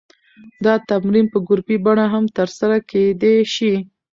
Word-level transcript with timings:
دا 0.65 0.73
تمرین 0.89 1.25
په 1.33 1.37
ګروپي 1.47 1.77
بڼه 1.85 2.05
هم 2.13 2.23
ترسره 2.37 2.77
کېدی 2.89 3.35
شي. 3.55 3.73